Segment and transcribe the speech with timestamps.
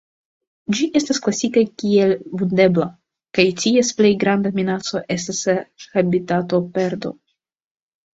[0.77, 2.87] Ĝi estas klasita kiel Vundebla,
[3.39, 5.43] kaj ties plej granda minaco estas
[5.99, 7.13] habitatoperdo.